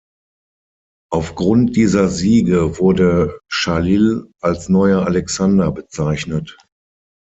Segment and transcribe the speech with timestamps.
[1.11, 6.57] Aufgrund dieser Siege wurde Chalil als neuer Alexander bezeichnet.